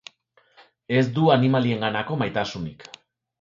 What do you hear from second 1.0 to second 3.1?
Ez du animalienganako maitasunik.